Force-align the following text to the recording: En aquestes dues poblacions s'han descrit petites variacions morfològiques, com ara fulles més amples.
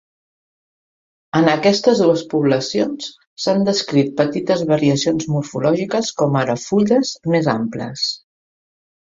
En 1.39 1.49
aquestes 1.51 2.01
dues 2.03 2.23
poblacions 2.31 3.09
s'han 3.43 3.61
descrit 3.67 4.09
petites 4.23 4.65
variacions 4.73 5.29
morfològiques, 5.35 6.11
com 6.23 6.41
ara 6.43 6.57
fulles 6.65 7.15
més 7.37 7.53
amples. 7.57 8.09